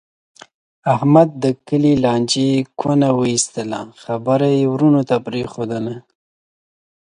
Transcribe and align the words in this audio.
احمد 0.95 1.29
د 1.43 1.45
کلي 1.67 1.93
له 1.97 2.01
لانجې 2.03 2.51
کونه 2.79 3.07
و 3.17 3.19
ایستله. 3.31 3.81
خبره 4.03 4.47
یې 4.57 4.63
ورڼو 4.73 5.01
ته 5.09 5.15
پرېښودله. 5.27 5.95